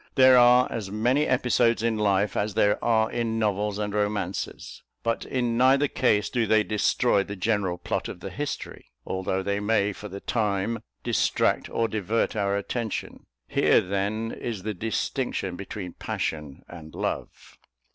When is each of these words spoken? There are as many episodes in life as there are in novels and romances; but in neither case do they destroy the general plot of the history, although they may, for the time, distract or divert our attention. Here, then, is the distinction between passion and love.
There 0.15 0.35
are 0.35 0.67
as 0.71 0.89
many 0.89 1.27
episodes 1.27 1.83
in 1.83 1.95
life 1.95 2.35
as 2.35 2.55
there 2.55 2.83
are 2.83 3.11
in 3.11 3.37
novels 3.37 3.77
and 3.77 3.93
romances; 3.93 4.81
but 5.03 5.25
in 5.25 5.57
neither 5.59 5.87
case 5.87 6.27
do 6.27 6.47
they 6.47 6.63
destroy 6.63 7.23
the 7.23 7.35
general 7.35 7.77
plot 7.77 8.07
of 8.07 8.19
the 8.19 8.31
history, 8.31 8.89
although 9.05 9.43
they 9.43 9.59
may, 9.59 9.93
for 9.93 10.07
the 10.07 10.19
time, 10.19 10.79
distract 11.03 11.69
or 11.69 11.87
divert 11.87 12.35
our 12.35 12.57
attention. 12.57 13.27
Here, 13.47 13.79
then, 13.79 14.31
is 14.31 14.63
the 14.63 14.73
distinction 14.73 15.55
between 15.55 15.93
passion 15.93 16.63
and 16.67 16.95
love. 16.95 17.59